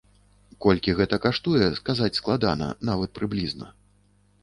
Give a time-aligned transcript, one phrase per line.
[0.65, 3.73] Колькі гэта каштуе, сказаць складана, нават прыблізна.